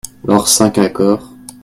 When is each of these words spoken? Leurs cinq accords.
Leurs 0.25 0.47
cinq 0.51 0.79
accords. 0.79 1.29